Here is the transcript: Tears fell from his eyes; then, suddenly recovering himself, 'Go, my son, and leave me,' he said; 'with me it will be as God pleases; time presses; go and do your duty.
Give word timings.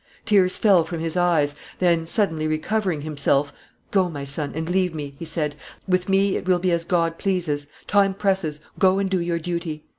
Tears 0.25 0.57
fell 0.57 0.83
from 0.83 0.99
his 0.99 1.15
eyes; 1.15 1.53
then, 1.77 2.07
suddenly 2.07 2.47
recovering 2.47 3.01
himself, 3.01 3.53
'Go, 3.91 4.09
my 4.09 4.23
son, 4.23 4.51
and 4.55 4.67
leave 4.67 4.95
me,' 4.95 5.13
he 5.19 5.25
said; 5.25 5.53
'with 5.87 6.09
me 6.09 6.35
it 6.37 6.47
will 6.47 6.57
be 6.57 6.71
as 6.71 6.85
God 6.85 7.19
pleases; 7.19 7.67
time 7.85 8.15
presses; 8.15 8.61
go 8.79 8.97
and 8.97 9.11
do 9.11 9.19
your 9.19 9.37
duty. 9.37 9.85